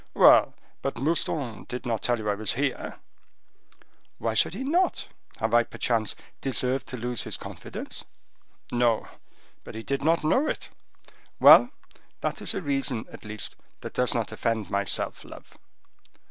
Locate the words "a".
12.55-12.63